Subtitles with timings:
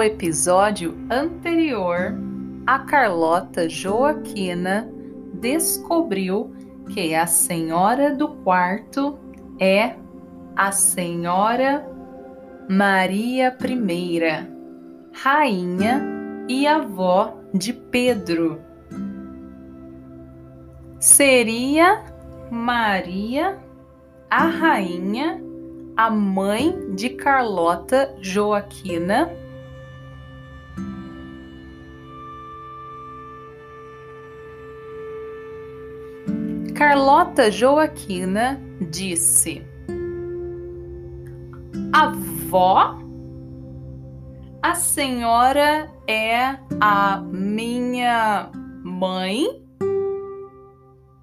[0.00, 2.18] No episódio anterior,
[2.66, 4.90] a Carlota Joaquina
[5.34, 6.54] descobriu
[6.88, 9.18] que a senhora do quarto
[9.58, 9.96] é
[10.56, 11.86] a senhora
[12.66, 14.20] Maria I,
[15.12, 16.02] rainha
[16.48, 18.58] e avó de Pedro.
[20.98, 22.02] Seria
[22.50, 23.58] Maria
[24.30, 25.44] a rainha,
[25.94, 29.30] a mãe de Carlota Joaquina
[36.80, 38.58] Carlota Joaquina
[38.90, 39.62] disse:
[41.92, 42.98] Avó,
[44.62, 48.50] a senhora é a minha
[48.82, 49.62] mãe,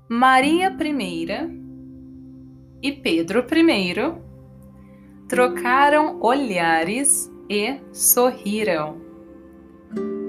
[0.07, 1.27] Maria I
[2.83, 4.13] e Pedro I
[5.27, 9.01] trocaram olhares e sorriram.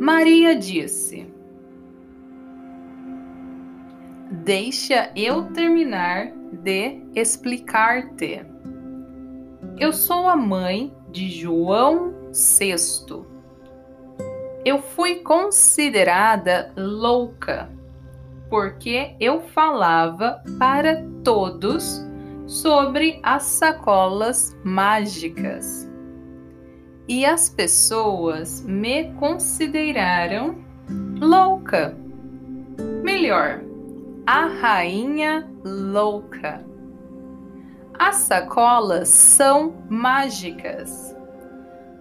[0.01, 1.31] Maria disse:
[4.49, 8.47] Deixa eu terminar de explicar-te.
[9.79, 12.75] Eu sou a mãe de João VI.
[14.65, 17.69] Eu fui considerada louca
[18.49, 22.03] porque eu falava para todos
[22.47, 25.87] sobre as sacolas mágicas.
[27.07, 30.57] E as pessoas me consideraram
[31.21, 31.95] louca.
[33.05, 33.68] Melhor,
[34.31, 36.63] a Rainha Louca.
[37.99, 41.17] As sacolas são mágicas.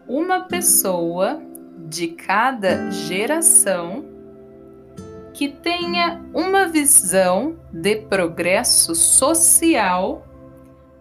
[0.10, 1.42] Uma pessoa
[1.88, 4.04] de cada geração
[5.34, 10.28] que tenha uma visão de progresso social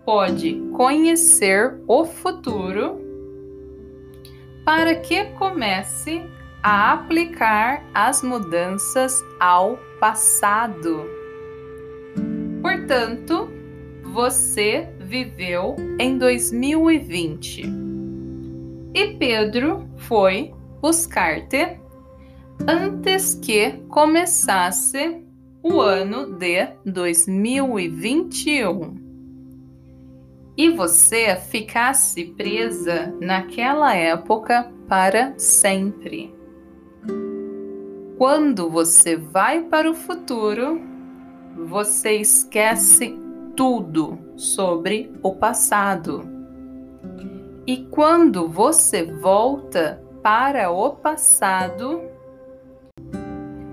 [0.05, 3.01] pode conhecer o futuro
[4.65, 6.23] para que comece
[6.63, 11.16] a aplicar as mudanças ao passado.
[12.67, 13.49] Portanto,
[14.03, 17.63] você viveu em 2020
[18.93, 20.53] e Pedro foi
[20.83, 21.79] buscar-te
[22.67, 25.23] antes que começasse
[25.63, 28.97] o ano de 2021
[30.57, 36.35] e você ficasse presa naquela época para sempre.
[38.19, 40.96] Quando você vai para o futuro,
[41.57, 43.19] você esquece
[43.57, 46.29] tudo sobre o passado.
[47.67, 52.03] E quando você volta para o passado,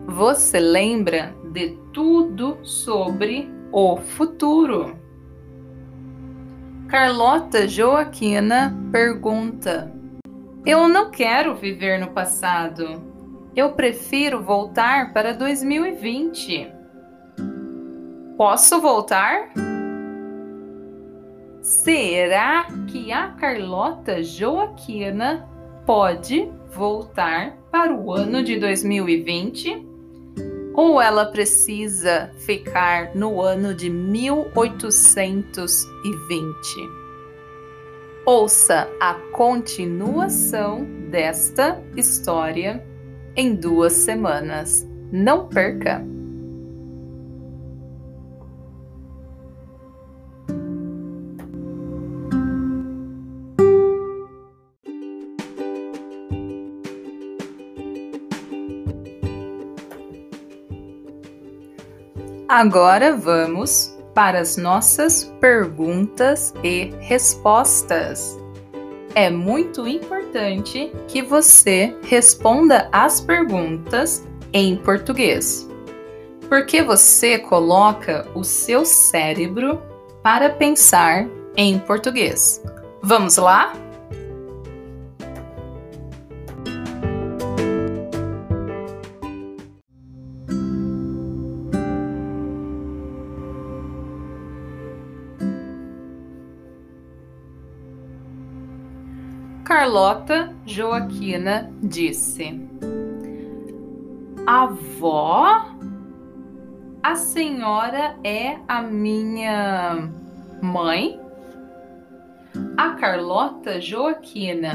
[0.08, 4.98] você lembra de tudo sobre o futuro.
[6.88, 9.92] Carlota Joaquina pergunta:
[10.66, 13.12] Eu não quero viver no passado.
[13.56, 16.73] Eu prefiro voltar para 2020.
[18.44, 19.54] Posso voltar?
[21.62, 25.48] Será que a Carlota Joaquina
[25.86, 29.88] pode voltar para o ano de 2020?
[30.74, 36.76] Ou ela precisa ficar no ano de 1820?
[38.26, 42.86] Ouça a continuação desta história
[43.38, 44.86] em duas semanas.
[45.14, 46.06] Não perca!
[62.54, 68.40] Agora vamos para as nossas perguntas e respostas.
[69.16, 74.24] É muito importante que você responda as perguntas
[74.54, 75.68] em português,
[76.48, 79.82] porque você coloca o seu cérebro
[80.22, 81.28] para pensar
[81.58, 82.64] em português.
[83.02, 83.74] Vamos lá?
[99.64, 102.60] Carlota Joaquina disse:
[104.46, 105.66] Avó,
[107.02, 110.10] a senhora é a minha
[110.62, 111.18] mãe?
[112.78, 114.74] A Carlota Joaquina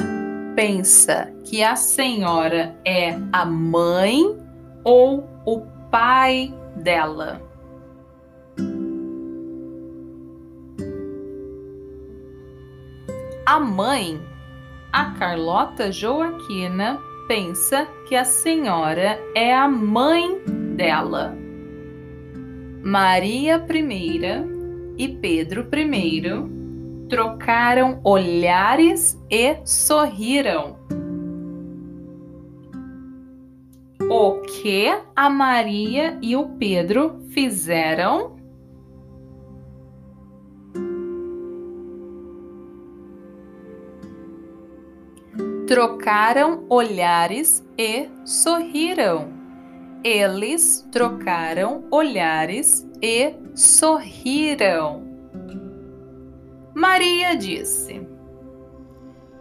[0.56, 4.38] pensa que a senhora é a mãe
[4.84, 5.60] ou o
[5.90, 7.42] pai dela?
[13.44, 14.20] A mãe
[14.98, 16.98] a Carlota Joaquina
[17.28, 20.40] pensa que a senhora é a mãe
[20.74, 21.38] dela.
[22.82, 24.20] Maria I
[24.98, 30.76] e Pedro I trocaram olhares e sorriram.
[34.10, 38.36] O que a Maria e o Pedro fizeram?
[45.68, 49.28] Trocaram olhares e sorriram.
[50.02, 55.06] Eles trocaram olhares e sorriram.
[56.74, 58.00] Maria disse: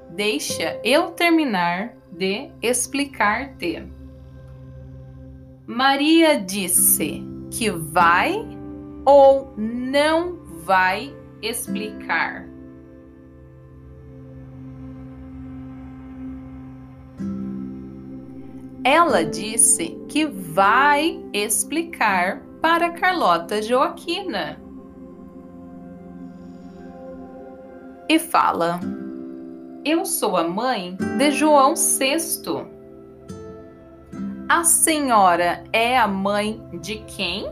[0.09, 3.87] Deixa eu terminar de explicar-te.
[5.65, 8.45] Maria disse que vai
[9.05, 12.46] ou não vai explicar.
[18.89, 24.57] Ela disse que vai explicar para Carlota Joaquina.
[28.07, 28.79] E fala:
[29.83, 32.65] Eu sou a mãe de João VI.
[34.47, 37.45] A senhora é a mãe de quem?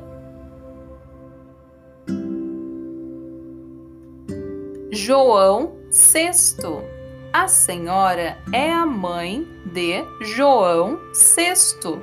[4.89, 6.94] João VI.
[7.37, 11.99] A senhora é a mãe de João VI.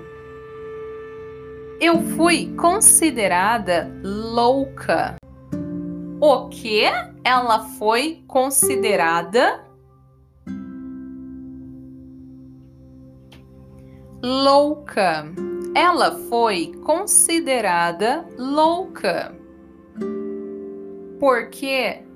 [1.81, 5.17] Eu fui considerada louca.
[6.21, 6.83] O que
[7.25, 9.65] ela foi considerada?
[14.23, 15.25] Louca.
[15.75, 19.35] Ela foi considerada louca.
[21.19, 22.12] Porque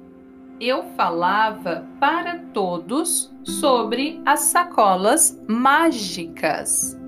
[0.61, 6.99] eu falava para todos sobre as sacolas mágicas.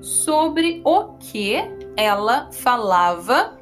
[0.00, 1.56] Sobre o que
[1.96, 3.58] ela falava?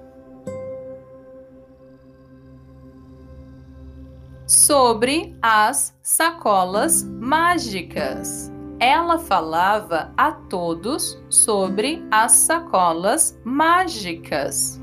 [4.46, 8.52] Sobre as sacolas mágicas.
[8.78, 14.80] Ela falava a todos sobre as sacolas mágicas.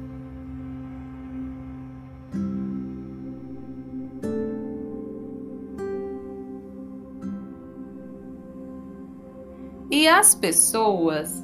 [10.04, 11.42] E as pessoas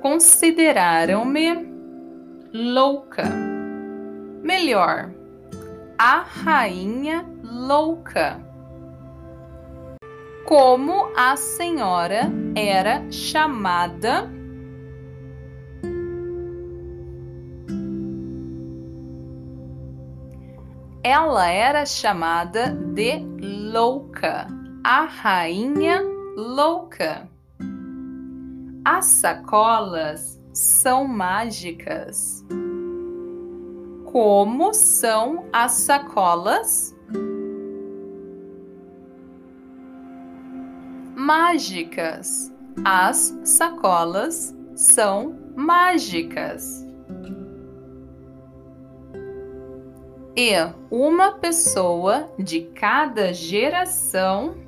[0.00, 1.70] consideraram-me
[2.54, 3.24] louca.
[4.42, 5.12] Melhor,
[5.98, 8.40] a rainha louca.
[10.46, 14.30] Como a senhora era chamada
[21.04, 23.18] ela era chamada de
[23.70, 24.46] louca
[24.84, 27.28] a rainha louca.
[28.84, 32.44] As sacolas são mágicas.
[34.04, 36.94] Como são as sacolas?
[41.14, 42.52] Mágicas.
[42.84, 46.84] As sacolas são mágicas.
[50.34, 50.52] E
[50.90, 54.61] uma pessoa de cada geração.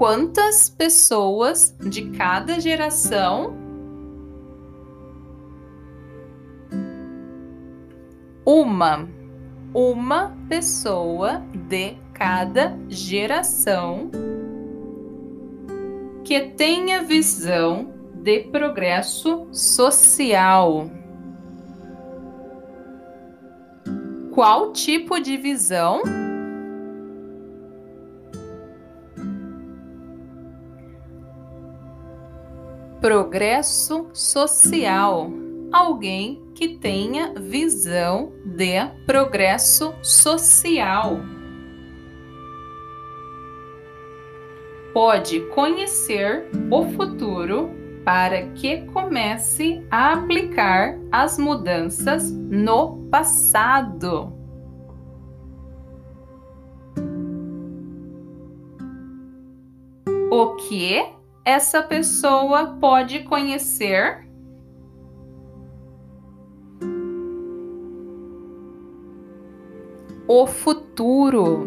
[0.00, 3.54] Quantas pessoas de cada geração?
[8.46, 9.06] Uma.
[9.74, 14.10] Uma pessoa de cada geração
[16.24, 20.90] que tenha visão de progresso social.
[24.32, 26.00] Qual tipo de visão?
[33.00, 35.32] Progresso social.
[35.72, 41.18] Alguém que tenha visão de progresso social.
[44.92, 47.70] Pode conhecer o futuro
[48.04, 54.30] para que comece a aplicar as mudanças no passado.
[60.30, 61.19] O que
[61.50, 64.24] essa pessoa pode conhecer?
[70.28, 71.66] O futuro.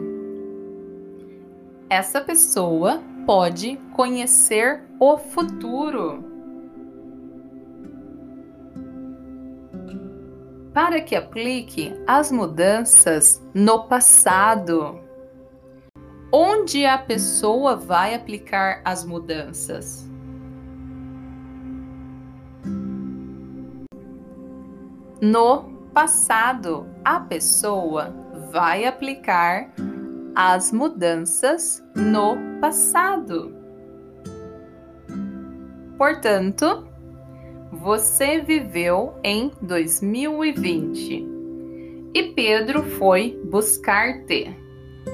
[1.89, 6.23] Essa pessoa pode conhecer o futuro.
[10.73, 15.02] Para que aplique as mudanças no passado.
[16.35, 20.09] Onde a pessoa vai aplicar as mudanças?
[25.21, 28.11] No passado, a pessoa
[28.51, 29.71] vai aplicar
[30.33, 33.55] as mudanças no passado.
[35.99, 36.87] Portanto,
[37.71, 41.27] você viveu em 2020
[42.11, 44.62] e Pedro foi buscar-te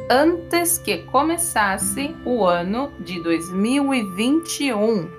[0.09, 5.09] antes que começasse o ano de 2021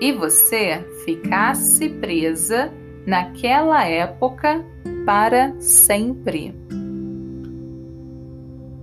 [0.00, 2.72] e você ficasse presa
[3.06, 4.64] naquela época
[5.06, 6.54] para sempre.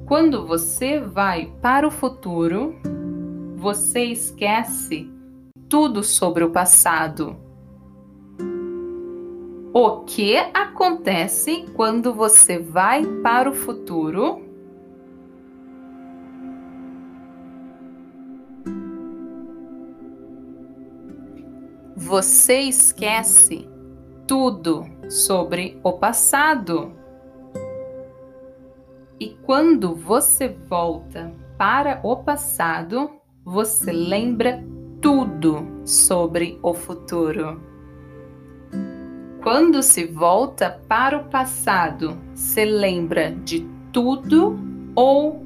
[0.06, 2.76] Quando você vai para o futuro,
[3.56, 5.12] você esquece
[5.68, 7.38] tudo sobre o passado.
[9.72, 14.49] O que acontece quando você vai para o futuro?
[22.00, 23.68] Você esquece
[24.26, 26.94] tudo sobre o passado.
[29.20, 33.12] E quando você volta para o passado,
[33.44, 34.64] você lembra
[35.02, 37.62] tudo sobre o futuro.
[39.44, 44.58] Quando se volta para o passado, se lembra de tudo
[44.96, 45.46] ou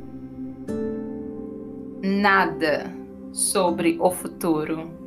[2.04, 2.96] nada
[3.32, 5.03] sobre o futuro.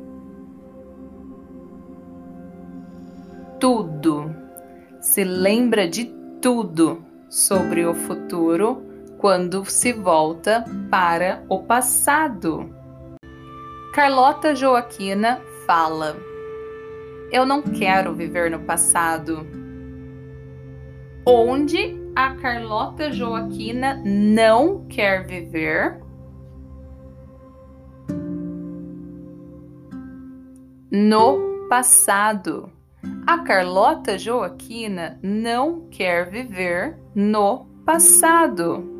[3.59, 4.35] Tudo.
[5.01, 6.05] Se lembra de
[6.41, 8.83] tudo sobre o futuro
[9.17, 12.69] quando se volta para o passado.
[13.93, 16.15] Carlota Joaquina fala:
[17.31, 19.47] Eu não quero viver no passado.
[21.25, 25.99] Onde a Carlota Joaquina não quer viver?
[30.91, 32.76] No passado.
[33.27, 38.95] A Carlota Joaquina não quer viver no passado.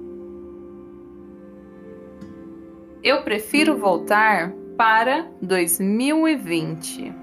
[3.03, 7.13] Eu prefiro voltar para 2020.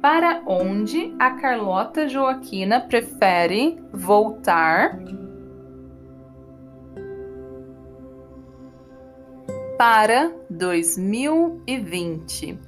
[0.00, 4.98] Para onde a Carlota Joaquina prefere voltar?
[9.76, 12.58] Para 2020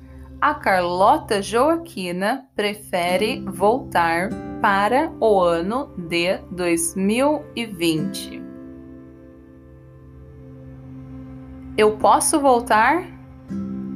[0.40, 4.30] a Carlota Joaquina prefere voltar
[4.60, 8.42] para o ano de 2020.
[11.76, 13.04] Eu posso voltar?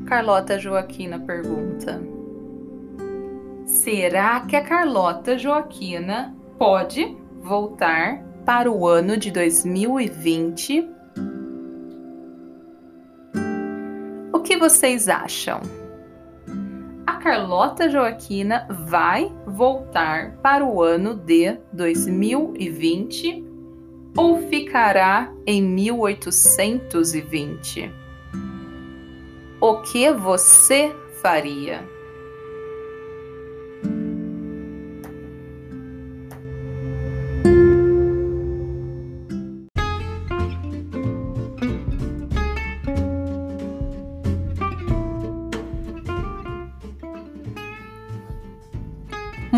[0.06, 2.02] Carlota Joaquina pergunta.
[3.64, 10.92] Será que a Carlota Joaquina pode voltar para o ano de 2020?
[14.52, 15.60] que vocês acham?
[17.22, 23.44] Carlota Joaquina vai voltar para o ano de 2020
[24.16, 27.92] ou ficará em 1820?
[29.60, 31.88] O que você faria?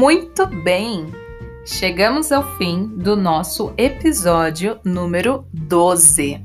[0.05, 1.11] Muito bem!
[1.65, 6.45] Chegamos ao fim do nosso episódio número 12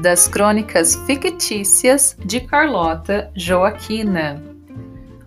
[0.00, 4.42] das Crônicas Fictícias de Carlota Joaquina.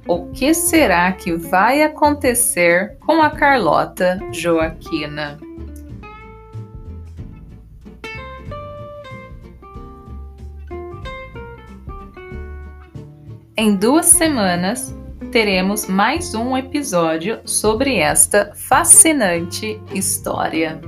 [0.08, 5.40] O que será que vai acontecer com a Carlota Joaquina?
[13.56, 14.92] Em duas semanas,
[15.34, 20.80] teremos mais um episódio sobre esta fascinante história.